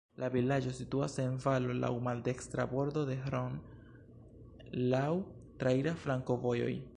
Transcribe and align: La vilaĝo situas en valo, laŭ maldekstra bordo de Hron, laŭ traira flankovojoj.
La 0.21 0.27
vilaĝo 0.35 0.71
situas 0.77 1.17
en 1.23 1.35
valo, 1.43 1.75
laŭ 1.83 1.91
maldekstra 2.07 2.65
bordo 2.71 3.03
de 3.11 3.19
Hron, 3.27 3.61
laŭ 4.95 5.07
traira 5.63 5.95
flankovojoj. 6.05 6.73